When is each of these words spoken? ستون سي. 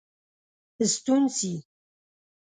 ستون 0.93 1.23
سي. 1.37 1.53